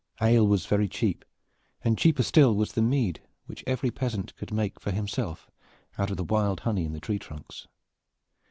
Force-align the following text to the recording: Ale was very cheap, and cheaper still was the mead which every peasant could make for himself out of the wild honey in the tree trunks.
Ale 0.19 0.47
was 0.47 0.65
very 0.65 0.87
cheap, 0.87 1.23
and 1.83 1.95
cheaper 1.95 2.23
still 2.23 2.55
was 2.55 2.71
the 2.71 2.81
mead 2.81 3.21
which 3.45 3.63
every 3.67 3.91
peasant 3.91 4.35
could 4.35 4.51
make 4.51 4.79
for 4.79 4.89
himself 4.89 5.47
out 5.95 6.09
of 6.09 6.17
the 6.17 6.23
wild 6.23 6.61
honey 6.61 6.85
in 6.85 6.93
the 6.93 6.99
tree 6.99 7.19
trunks. 7.19 7.67